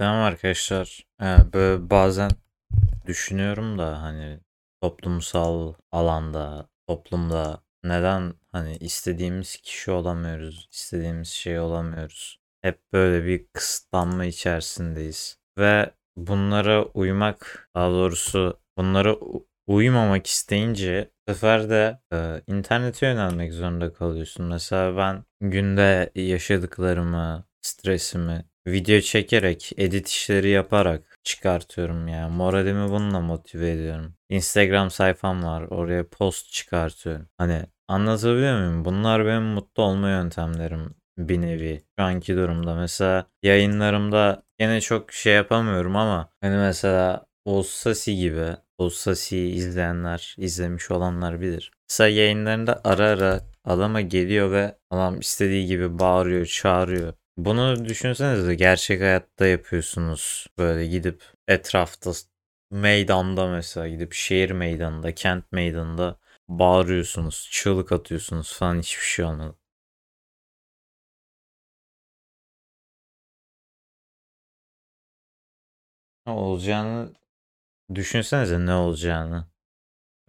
[0.00, 1.06] Selam arkadaşlar.
[1.22, 2.30] Ee, böyle bazen
[3.06, 4.40] düşünüyorum da hani
[4.82, 12.40] toplumsal alanda, toplumda neden hani istediğimiz kişi olamıyoruz, istediğimiz şey olamıyoruz.
[12.62, 15.38] Hep böyle bir kısıtlanma içerisindeyiz.
[15.58, 19.16] Ve bunlara uymak, daha doğrusu bunlara
[19.66, 24.46] uymamak isteyince bu sefer de e, internete yönelmek zorunda kalıyorsun.
[24.46, 32.36] Mesela ben günde yaşadıklarımı, stresimi video çekerek, edit işleri yaparak çıkartıyorum yani.
[32.36, 34.14] Moralimi bununla motive ediyorum.
[34.28, 35.62] Instagram sayfam var.
[35.62, 37.28] Oraya post çıkartıyorum.
[37.38, 38.84] Hani anlatabiliyor muyum?
[38.84, 41.82] Bunlar benim mutlu olma yöntemlerim bir nevi.
[41.98, 42.74] Şu anki durumda.
[42.74, 48.46] Mesela yayınlarımda yine çok şey yapamıyorum ama hani mesela Oğuz Sasi gibi
[48.78, 51.72] Oğuz Sasi'yi izleyenler, izlemiş olanlar bilir.
[51.90, 57.14] Mesela yayınlarında ara ara adama geliyor ve adam istediği gibi bağırıyor, çağırıyor.
[57.44, 60.46] Bunu düşünsenize gerçek hayatta yapıyorsunuz.
[60.58, 62.10] Böyle gidip etrafta
[62.70, 69.56] meydanda mesela gidip şehir meydanında, kent meydanında bağırıyorsunuz, çığlık atıyorsunuz falan hiçbir şey olmadı.
[76.26, 77.14] Ne olacağını
[77.94, 79.48] düşünsenize ne olacağını.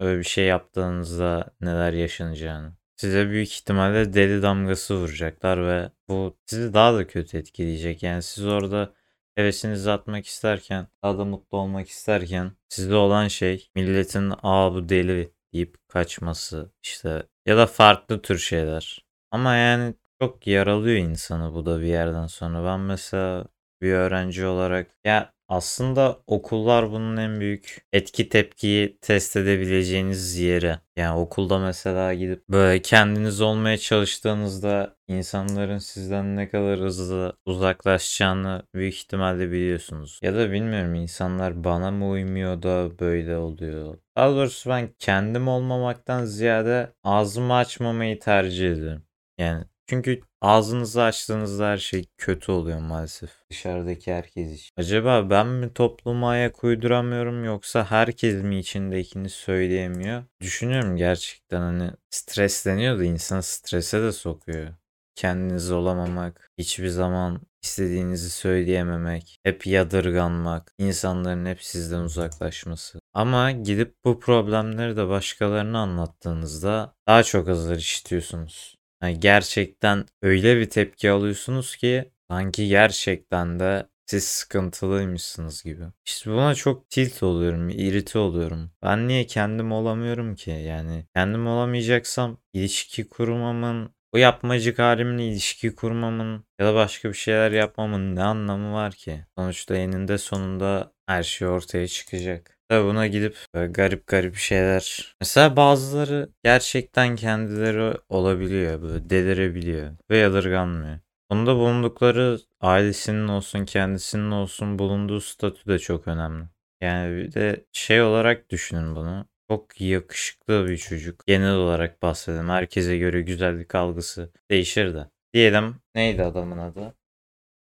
[0.00, 2.76] Öyle bir şey yaptığınızda neler yaşanacağını.
[3.02, 8.02] Size büyük ihtimalle deli damgası vuracaklar ve bu sizi daha da kötü etkileyecek.
[8.02, 8.94] Yani siz orada
[9.34, 15.32] hevesinizi atmak isterken, daha da mutlu olmak isterken sizde olan şey milletin aa bu deli
[15.52, 19.04] deyip kaçması işte ya da farklı tür şeyler.
[19.30, 22.64] Ama yani çok yaralıyor insanı bu da bir yerden sonra.
[22.64, 23.46] Ben mesela
[23.80, 30.78] bir öğrenci olarak ya aslında okullar bunun en büyük etki tepkiyi test edebileceğiniz yeri.
[30.96, 38.94] Yani okulda mesela gidip böyle kendiniz olmaya çalıştığınızda insanların sizden ne kadar hızlı uzaklaşacağını büyük
[38.94, 40.18] ihtimalle biliyorsunuz.
[40.22, 43.98] Ya da bilmiyorum insanlar bana mı uymuyor da böyle oluyor.
[44.16, 49.02] Daha doğrusu ben kendim olmamaktan ziyade ağzımı açmamayı tercih ediyorum.
[49.38, 53.30] Yani çünkü ağzınızı açtığınızda her şey kötü oluyor maalesef.
[53.50, 54.70] Dışarıdaki herkes için.
[54.76, 60.24] Acaba ben mi topluma ayak uyduramıyorum yoksa herkes mi içindekini söyleyemiyor?
[60.40, 64.74] Düşünüyorum gerçekten hani stresleniyor da insan strese de sokuyor.
[65.14, 73.00] Kendiniz olamamak, hiçbir zaman istediğinizi söyleyememek, hep yadırganmak, insanların hep sizden uzaklaşması.
[73.14, 78.81] Ama gidip bu problemleri de başkalarına anlattığınızda daha çok azar işitiyorsunuz.
[79.02, 85.84] Yani gerçekten öyle bir tepki alıyorsunuz ki sanki gerçekten de siz sıkıntılıymışsınız gibi.
[86.04, 88.70] İşte buna çok tilt oluyorum, irite oluyorum.
[88.82, 90.50] Ben niye kendim olamıyorum ki?
[90.50, 97.52] Yani kendim olamayacaksam ilişki kurmamın, o yapmacık halimle ilişki kurmamın ya da başka bir şeyler
[97.52, 99.24] yapmamın ne anlamı var ki?
[99.38, 102.58] Sonuçta eninde sonunda her şey ortaya çıkacak.
[102.72, 105.14] Tabii buna gidip böyle garip garip şeyler.
[105.20, 108.82] Mesela bazıları gerçekten kendileri olabiliyor.
[108.82, 110.98] Böyle delirebiliyor ve yadırganmıyor.
[111.30, 116.44] Bunda bulundukları ailesinin olsun kendisinin olsun bulunduğu statü de çok önemli.
[116.80, 119.26] Yani bir de şey olarak düşünün bunu.
[119.50, 121.26] Çok yakışıklı bir çocuk.
[121.26, 122.48] Genel olarak bahsedelim.
[122.48, 125.08] Herkese göre güzellik algısı değişir de.
[125.34, 126.94] Diyelim neydi adamın adı?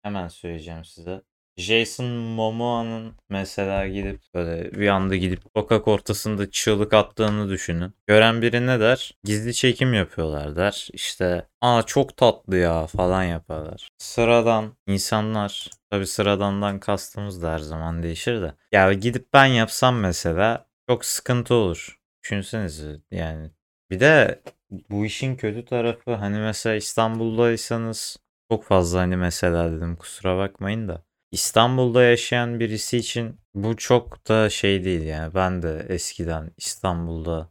[0.03, 1.21] Hemen söyleyeceğim size.
[1.59, 7.93] Jason Momoa'nın mesela gidip böyle bir anda gidip sokak ortasında çığlık attığını düşünün.
[8.07, 9.11] Gören biri ne der?
[9.23, 10.87] Gizli çekim yapıyorlar der.
[10.93, 13.89] İşte aa çok tatlı ya falan yaparlar.
[13.97, 18.53] Sıradan insanlar tabi sıradandan kastımız da her zaman değişir de.
[18.71, 21.99] Ya gidip ben yapsam mesela çok sıkıntı olur.
[22.23, 23.51] Düşünsenize yani.
[23.91, 24.41] Bir de
[24.89, 28.17] bu işin kötü tarafı hani mesela İstanbul'daysanız
[28.51, 31.08] çok fazla hani mesela dedim kusura bakmayın da.
[31.31, 35.33] İstanbul'da yaşayan birisi için bu çok da şey değil yani.
[35.35, 37.49] Ben de eskiden İstanbul'da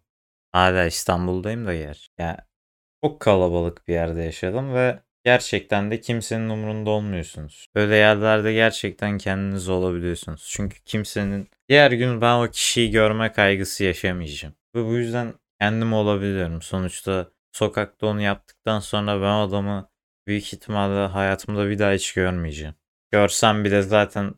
[0.53, 2.11] hala İstanbul'dayım da yer.
[2.19, 2.37] Yani
[3.05, 7.69] çok kalabalık bir yerde yaşadım ve gerçekten de kimsenin umurunda olmuyorsunuz.
[7.75, 10.49] Öyle yerlerde gerçekten kendiniz olabiliyorsunuz.
[10.51, 14.55] Çünkü kimsenin diğer gün ben o kişiyi görme kaygısı yaşamayacağım.
[14.75, 16.63] Ve bu yüzden kendim olabiliyorum.
[16.63, 19.91] Sonuçta sokakta onu yaptıktan sonra ben adamı
[20.27, 22.75] büyük ihtimalle hayatımda bir daha hiç görmeyeceğim.
[23.11, 24.35] Görsem bile zaten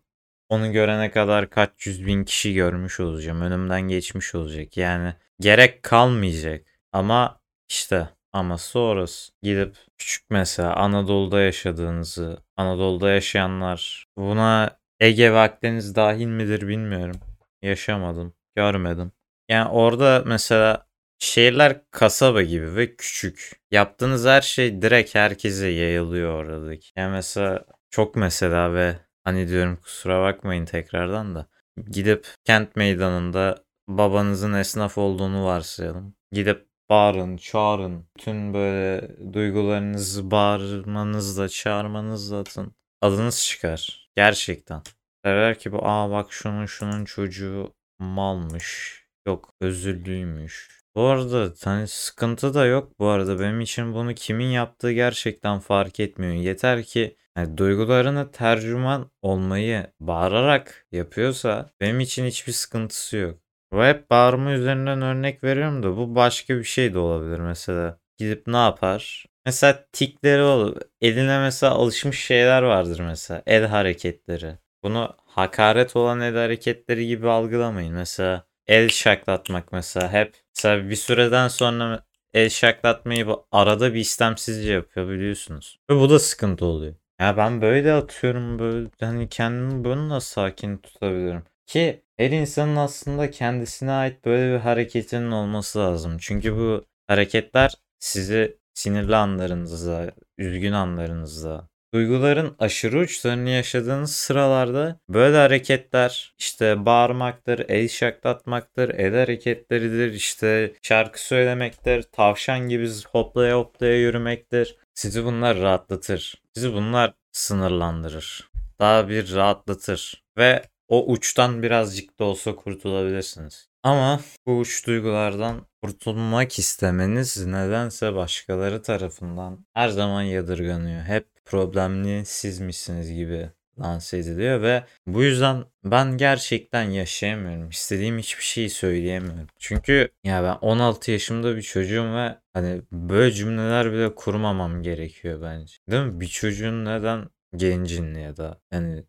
[0.49, 3.41] onu görene kadar kaç yüz bin kişi görmüş olacağım.
[3.41, 4.77] Önümden geçmiş olacak.
[4.77, 6.67] Yani gerek kalmayacak.
[6.93, 15.95] Ama işte ama sonrası gidip küçük mesela Anadolu'da yaşadığınızı, Anadolu'da yaşayanlar buna Ege ve Akdeniz
[15.95, 17.17] dahil midir bilmiyorum.
[17.63, 19.13] Yaşamadım, görmedim.
[19.49, 20.87] Yani orada mesela
[21.19, 23.61] şehirler kasaba gibi ve küçük.
[23.71, 26.91] Yaptığınız her şey direkt herkese yayılıyor oradaki.
[26.97, 31.47] Yani mesela çok mesela ve Hani diyorum kusura bakmayın tekrardan da.
[31.91, 36.15] Gidip kent meydanında babanızın esnaf olduğunu varsayalım.
[36.33, 38.07] Gidip bağırın, çağırın.
[38.17, 42.75] Bütün böyle duygularınızı bağırmanızla, çağırmanızla atın.
[43.01, 44.11] Adınız çıkar.
[44.17, 44.83] Gerçekten.
[45.25, 49.01] Derler ki bu aa bak şunun şunun çocuğu malmış.
[49.27, 50.81] Yok özürlüymüş.
[50.95, 53.41] Bu arada hani sıkıntı da yok bu arada.
[53.41, 56.35] Benim için bunu kimin yaptığı gerçekten fark etmiyor.
[56.35, 63.41] Yeter ki yani duygularını tercüman olmayı bağırarak yapıyorsa benim için hiçbir sıkıntısı yok.
[63.73, 67.99] Ve hep bağırma üzerinden örnek veriyorum da bu başka bir şey de olabilir mesela.
[68.19, 69.27] Gidip ne yapar?
[69.47, 70.77] Mesela tikleri olur.
[71.01, 73.43] Eline mesela alışmış şeyler vardır mesela.
[73.47, 74.59] El hareketleri.
[74.83, 77.95] Bunu hakaret olan el hareketleri gibi algılamayın.
[77.95, 80.35] Mesela el şaklatmak mesela hep.
[80.57, 82.05] Mesela bir süreden sonra
[82.35, 85.79] el şaklatmayı bu arada bir istemsizce yapıyor biliyorsunuz.
[85.91, 86.95] Ve bu da sıkıntı oluyor.
[87.21, 91.43] Ya ben böyle atıyorum böyle hani kendimi böyle nasıl sakin tutabilirim?
[91.67, 96.17] Ki her insanın aslında kendisine ait böyle bir hareketinin olması lazım.
[96.21, 106.35] Çünkü bu hareketler sizi sinirli anlarınızda, üzgün anlarınızda, duyguların aşırı uçlarını yaşadığınız sıralarda böyle hareketler
[106.39, 114.77] işte bağırmaktır, el şaklatmaktır, el hareketleridir, işte şarkı söylemektir, tavşan gibi hoplaya hoplaya yürümektir.
[115.01, 116.43] Sizi bunlar rahatlatır.
[116.55, 118.51] Sizi bunlar sınırlandırır.
[118.79, 120.25] Daha bir rahatlatır.
[120.39, 123.69] Ve o uçtan birazcık da olsa kurtulabilirsiniz.
[123.83, 131.03] Ama bu uç duygulardan kurtulmak istemeniz nedense başkaları tarafından her zaman yadırganıyor.
[131.03, 133.51] Hep problemli sizmişsiniz gibi
[133.81, 137.69] lanse ediliyor ve bu yüzden ben gerçekten yaşayamıyorum.
[137.69, 139.47] İstediğim hiçbir şeyi söyleyemiyorum.
[139.59, 145.75] Çünkü ya ben 16 yaşımda bir çocuğum ve hani böyle cümleler bile kurmamam gerekiyor bence.
[145.91, 146.21] Değil mi?
[146.21, 149.05] Bir çocuğun neden gencin ya da yani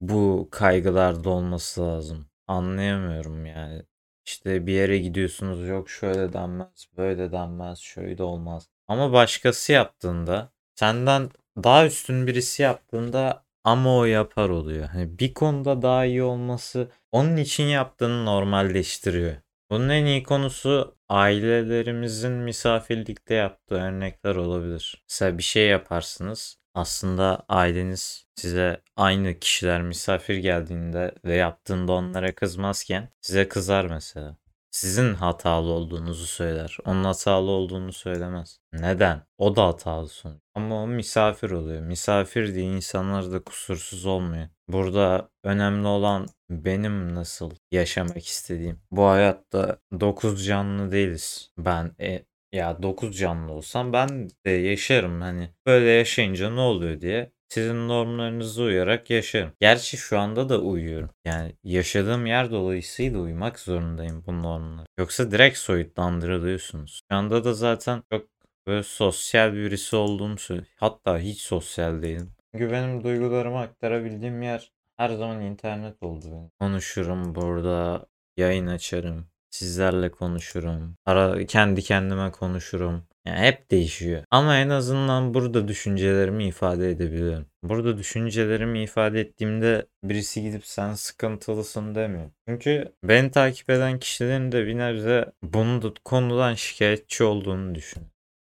[0.00, 2.26] bu kaygılarda olması lazım.
[2.46, 3.82] Anlayamıyorum yani.
[4.26, 8.68] İşte bir yere gidiyorsunuz yok şöyle denmez, böyle denmez, şöyle olmaz.
[8.88, 14.88] Ama başkası yaptığında senden daha üstün birisi yaptığında ama o yapar oluyor.
[14.88, 19.36] Hani bir konuda daha iyi olması onun için yaptığını normalleştiriyor.
[19.70, 25.04] Bunun en iyi konusu ailelerimizin misafirlikte yaptığı örnekler olabilir.
[25.10, 26.56] Mesela bir şey yaparsınız.
[26.74, 34.36] Aslında aileniz size aynı kişiler misafir geldiğinde ve yaptığında onlara kızmazken size kızar mesela.
[34.74, 36.78] Sizin hatalı olduğunuzu söyler.
[36.84, 38.58] Onun hatalı olduğunu söylemez.
[38.72, 39.22] Neden?
[39.38, 40.40] O da hatalı sonuç.
[40.54, 41.82] Ama o misafir oluyor.
[41.82, 44.48] Misafir diye insanlar da kusursuz olmuyor.
[44.68, 48.80] Burada önemli olan benim nasıl yaşamak istediğim.
[48.90, 51.50] Bu hayatta dokuz canlı değiliz.
[51.58, 57.32] Ben e, ya 9 canlı olsam ben de yaşarım hani böyle yaşayınca ne oluyor diye
[57.48, 59.52] sizin normlarınıza uyarak yaşarım.
[59.60, 61.10] Gerçi şu anda da uyuyorum.
[61.24, 64.86] Yani yaşadığım yer dolayısıyla uyumak zorundayım bu normlara.
[64.98, 67.00] Yoksa direkt soyutlandırılıyorsunuz.
[67.10, 68.26] Şu anda da zaten çok
[68.66, 70.68] böyle sosyal birisi olduğumu söylüyor.
[70.76, 72.32] Hatta hiç sosyal değilim.
[72.54, 76.50] Çünkü benim duygularımı aktarabildiğim yer her zaman internet oldu benim.
[76.60, 78.06] Konuşurum burada,
[78.36, 79.26] yayın açarım.
[79.50, 80.96] Sizlerle konuşurum.
[81.06, 83.02] Ara kendi kendime konuşurum.
[83.26, 84.24] Yani hep değişiyor.
[84.30, 87.46] Ama en azından burada düşüncelerimi ifade edebiliyorum.
[87.62, 92.30] Burada düşüncelerimi ifade ettiğimde birisi gidip sen sıkıntılısın demiyor.
[92.48, 98.02] Çünkü beni takip eden kişilerin de bir nebze bunu da konudan şikayetçi olduğunu düşün.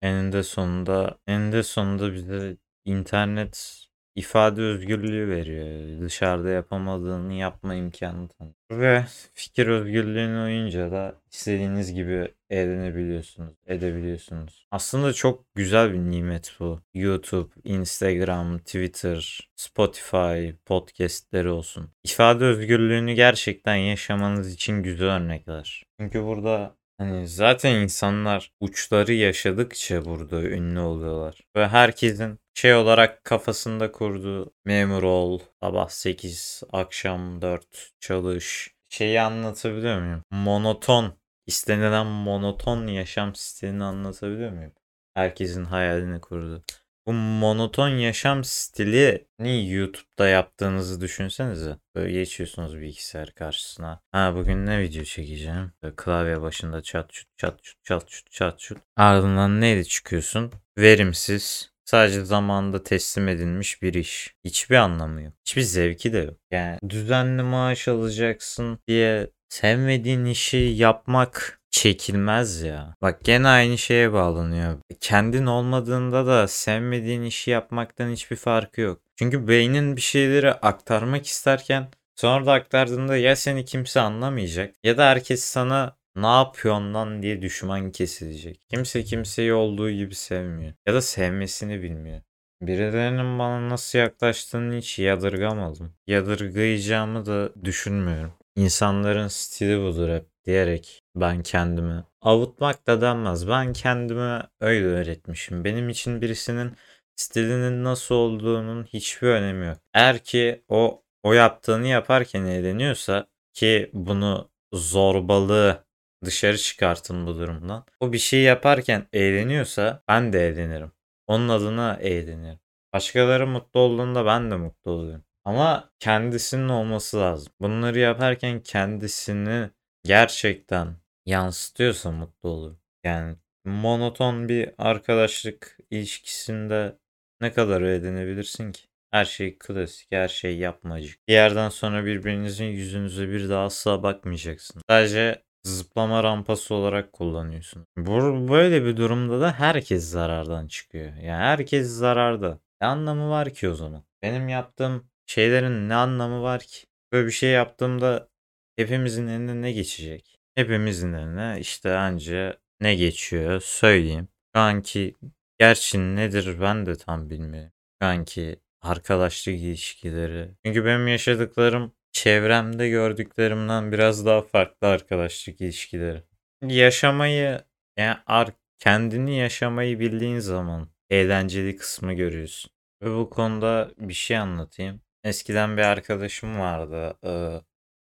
[0.02, 6.00] Eninde sonunda eninde sonunda bize internet ifade özgürlüğü veriyor.
[6.00, 8.54] Dışarıda yapamadığını yapma imkanı tanıyor.
[8.70, 14.66] Ve fikir özgürlüğüne uyunca da istediğiniz gibi eğlenebiliyorsunuz, edebiliyorsunuz.
[14.70, 16.80] Aslında çok güzel bir nimet bu.
[16.94, 21.90] YouTube, Instagram, Twitter, Spotify, podcastleri olsun.
[22.04, 25.84] İfade özgürlüğünü gerçekten yaşamanız için güzel örnekler.
[26.00, 31.40] Çünkü burada Hani zaten insanlar uçları yaşadıkça burada ünlü oluyorlar.
[31.56, 38.74] Ve herkesin şey olarak kafasında kurduğu memur ol, sabah 8, akşam 4 çalış.
[38.88, 40.22] Şeyi anlatabiliyor muyum?
[40.30, 41.14] Monoton,
[41.46, 44.72] istenilen monoton yaşam stilini anlatabiliyor muyum?
[45.14, 46.64] Herkesin hayalini kurdu.
[47.06, 51.76] Bu monoton yaşam stilini YouTube'da yaptığınızı düşünsenize.
[51.94, 54.00] Böyle geçiyorsunuz bilgisayar karşısına.
[54.12, 55.72] Ha bugün ne video çekeceğim?
[55.82, 58.78] Böyle klavye başında çat çut çat çut çat çut çat çut.
[58.96, 60.52] Ardından neyle çıkıyorsun?
[60.78, 61.72] Verimsiz.
[61.84, 64.34] Sadece zamanında teslim edilmiş bir iş.
[64.44, 65.32] Hiçbir anlamı yok.
[65.46, 66.36] Hiçbir zevki de yok.
[66.50, 72.94] Yani düzenli maaş alacaksın diye sevmediğin işi yapmak çekilmez ya.
[73.02, 74.78] Bak gene aynı şeye bağlanıyor.
[75.00, 79.00] Kendin olmadığında da sevmediğin işi yapmaktan hiçbir farkı yok.
[79.16, 85.08] Çünkü beynin bir şeyleri aktarmak isterken sonra da aktardığında ya seni kimse anlamayacak ya da
[85.08, 88.60] herkes sana ne yapıyorsun lan diye düşman kesilecek.
[88.70, 90.72] Kimse kimseyi olduğu gibi sevmiyor.
[90.86, 92.20] Ya da sevmesini bilmiyor.
[92.62, 95.92] Birilerinin bana nasıl yaklaştığını hiç yadırgamadım.
[96.06, 98.32] Yadırgayacağımı da düşünmüyorum.
[98.56, 103.48] İnsanların stili budur hep diyerek ben kendimi avutmak da denmez.
[103.48, 105.64] Ben kendime öyle öğretmişim.
[105.64, 106.76] Benim için birisinin
[107.16, 109.78] stilinin nasıl olduğunun hiçbir önemi yok.
[109.94, 115.84] Eğer ki o o yaptığını yaparken eğleniyorsa ki bunu zorbalığı
[116.24, 117.84] dışarı çıkartın bu durumdan.
[118.00, 120.92] O bir şey yaparken eğleniyorsa ben de eğlenirim.
[121.26, 122.60] Onun adına eğlenirim.
[122.92, 125.24] Başkaları mutlu olduğunda ben de mutlu oluyorum.
[125.44, 127.52] Ama kendisinin olması lazım.
[127.60, 129.70] Bunları yaparken kendisini
[130.04, 130.96] gerçekten
[131.26, 132.76] yansıtıyorsa mutlu olur.
[133.04, 136.98] Yani monoton bir arkadaşlık ilişkisinde
[137.40, 138.82] ne kadar öğrenebilirsin ki?
[139.10, 141.28] Her şey klasik, her şey yapmacık.
[141.28, 144.82] Bir yerden sonra birbirinizin yüzünüze bir daha asla bakmayacaksın.
[144.90, 147.86] Sadece zıplama rampası olarak kullanıyorsun.
[147.96, 151.14] Bu böyle bir durumda da herkes zarardan çıkıyor.
[151.14, 152.58] Yani herkes zararda.
[152.80, 154.04] Ne anlamı var ki o zaman?
[154.22, 156.86] Benim yaptığım şeylerin ne anlamı var ki?
[157.12, 158.28] Böyle bir şey yaptığımda
[158.76, 160.38] hepimizin eline ne geçecek?
[160.54, 164.28] Hepimizin eline işte anca ne geçiyor söyleyeyim.
[164.56, 165.14] Şu anki
[165.58, 167.72] gerçi nedir ben de tam bilmiyorum.
[168.02, 170.50] Şu anki arkadaşlık ilişkileri.
[170.64, 176.22] Çünkü benim yaşadıklarım çevremde gördüklerimden biraz daha farklı arkadaşlık ilişkileri.
[176.62, 177.60] Yaşamayı
[177.96, 182.70] yani ar kendini yaşamayı bildiğin zaman eğlenceli kısmı görüyorsun.
[183.02, 185.00] Ve bu konuda bir şey anlatayım.
[185.24, 187.18] Eskiden bir arkadaşım vardı.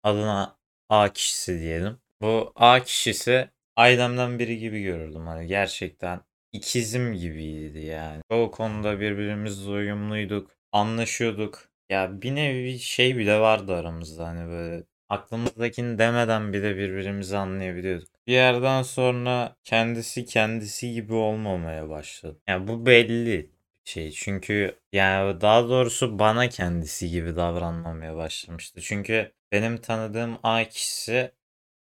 [0.02, 0.56] Adına
[0.88, 1.98] A kişisi diyelim.
[2.22, 5.26] Bu A kişisi ailemden biri gibi görürdüm.
[5.26, 6.20] Hani gerçekten
[6.52, 8.22] ikizim gibiydi yani.
[8.30, 10.50] O konuda birbirimizle uyumluyduk.
[10.72, 11.68] Anlaşıyorduk.
[11.90, 18.08] Ya bir nevi şey bile vardı aramızda hani böyle aklımızdakini demeden bile birbirimizi anlayabiliyorduk.
[18.26, 22.40] Bir yerden sonra kendisi kendisi gibi olmamaya başladı.
[22.48, 23.50] Yani bu belli
[23.84, 24.10] şey.
[24.10, 28.80] Çünkü yani daha doğrusu bana kendisi gibi davranmamaya başlamıştı.
[28.80, 31.32] Çünkü benim tanıdığım A kişisi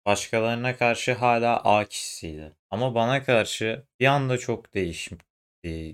[0.06, 2.56] başkalarına karşı hala A kişisiydi.
[2.70, 5.18] Ama bana karşı bir anda çok değişti.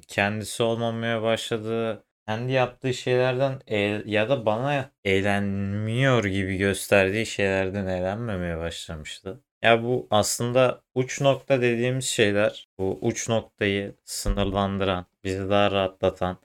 [0.07, 3.61] Kendisi olmamaya başladı kendi yaptığı şeylerden
[4.05, 9.41] ya da bana eğlenmiyor gibi gösterdiği şeylerden eğlenmemeye başlamıştı.
[9.65, 16.37] Ya bu aslında uç nokta dediğimiz şeyler, bu uç noktayı sınırlandıran, bizi daha rahatlatan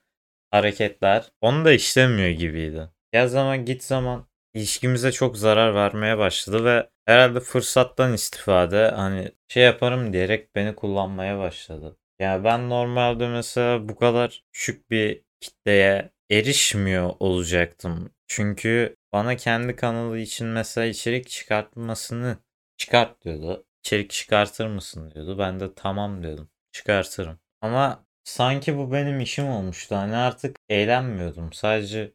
[0.50, 2.88] hareketler onu da işlemiyor gibiydi.
[3.12, 9.62] Ya zaman git zaman ilişkimize çok zarar vermeye başladı ve herhalde fırsattan istifade hani şey
[9.64, 11.96] yaparım diyerek beni kullanmaya başladı.
[12.20, 18.10] Ya ben normalde mesela bu kadar küçük bir kitleye erişmiyor olacaktım.
[18.26, 22.38] Çünkü bana kendi kanalı için mesela içerik çıkartmasını
[22.80, 23.66] çıkart diyordu.
[23.84, 25.38] İçerik çıkartır mısın diyordu.
[25.38, 26.48] Ben de tamam dedim.
[26.72, 27.38] Çıkartırım.
[27.60, 29.96] Ama sanki bu benim işim olmuştu.
[29.96, 31.52] Hani artık eğlenmiyordum.
[31.52, 32.14] Sadece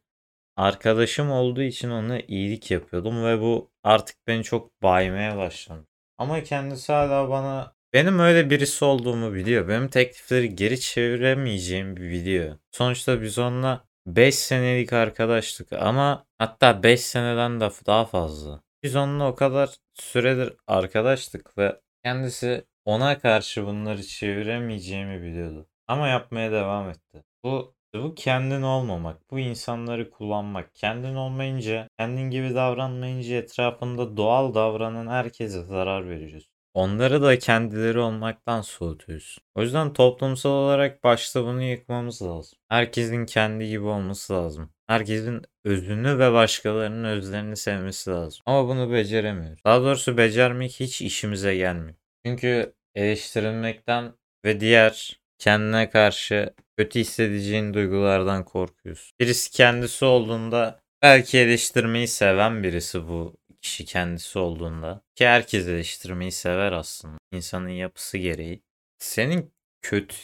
[0.57, 5.87] arkadaşım olduğu için ona iyilik yapıyordum ve bu artık beni çok baymaya başladı.
[6.17, 9.67] Ama kendisi hala bana benim öyle birisi olduğumu biliyor.
[9.67, 12.57] Benim teklifleri geri çeviremeyeceğimi biliyor.
[12.71, 18.64] Sonuçta biz onunla 5 senelik arkadaşlık ama hatta 5 seneden de daha fazla.
[18.85, 25.67] Biz onunla o kadar süredir arkadaştık ve kendisi ona karşı bunları çeviremeyeceğimi biliyordu.
[25.87, 27.23] Ama yapmaya devam etti.
[27.43, 30.75] Bu bu kendin olmamak, bu insanları kullanmak.
[30.75, 36.51] Kendin olmayınca, kendin gibi davranmayınca etrafında doğal davranan herkese zarar veriyorsun.
[36.73, 39.37] Onları da kendileri olmaktan soğutuyoruz.
[39.55, 42.59] O yüzden toplumsal olarak başta bunu yıkmamız lazım.
[42.69, 44.74] Herkesin kendi gibi olması lazım.
[44.87, 48.41] Herkesin özünü ve başkalarının özlerini sevmesi lazım.
[48.45, 49.63] Ama bunu beceremiyoruz.
[49.65, 51.95] Daha doğrusu becermek hiç işimize gelmiyor.
[52.25, 54.13] Çünkü eleştirilmekten
[54.45, 59.11] ve diğer kendine karşı kötü hissedeceğin duygulardan korkuyorsun.
[59.19, 66.71] Birisi kendisi olduğunda belki eleştirmeyi seven birisi bu kişi kendisi olduğunda ki herkes eleştirmeyi sever
[66.71, 68.63] aslında insanın yapısı gereği.
[68.99, 70.15] Senin kötü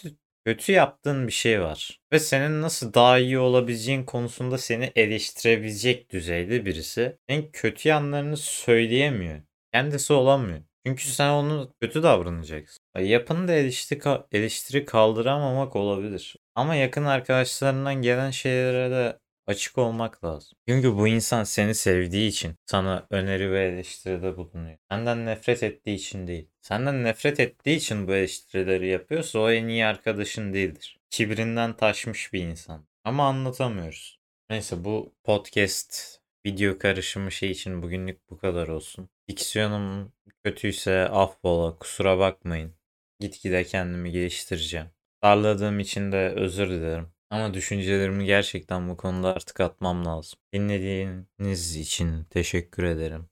[0.45, 6.65] kötü yaptığın bir şey var ve senin nasıl daha iyi olabileceğin konusunda seni eleştirebilecek düzeyde
[6.65, 9.41] birisi en kötü yanlarını söyleyemiyor.
[9.73, 10.61] Kendisi olamıyor.
[10.85, 12.79] Çünkü sen onu kötü davranacaksın.
[12.99, 16.35] Yapını da eleştiri, eleştiri kaldıramamak olabilir.
[16.55, 20.57] Ama yakın arkadaşlarından gelen şeylere de Açık olmak lazım.
[20.67, 24.77] Çünkü bu insan seni sevdiği için sana öneri ve eleştiride bulunuyor.
[24.89, 26.47] Senden nefret ettiği için değil.
[26.61, 30.99] Senden nefret ettiği için bu eleştirileri yapıyorsa o en iyi arkadaşın değildir.
[31.09, 32.85] Kibrinden taşmış bir insan.
[33.03, 34.19] Ama anlatamıyoruz.
[34.49, 39.09] Neyse bu podcast video karışımı şey için bugünlük bu kadar olsun.
[39.29, 42.75] Diksiyonum kötüyse affola kusura bakmayın.
[43.19, 44.87] Gitgide kendimi geliştireceğim.
[45.23, 47.07] Darladığım için de özür dilerim.
[47.31, 50.39] Ama düşüncelerimi gerçekten bu konuda artık atmam lazım.
[50.53, 53.29] Dinlediğiniz için teşekkür ederim.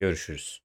[0.00, 0.62] Görüşürüz.